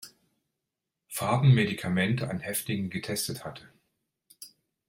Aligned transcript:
Farben 1.09 1.53
Medikamente 1.53 2.27
an 2.27 2.39
Häftlingen 2.39 2.89
getestet 2.89 3.45
hatte. 3.45 3.69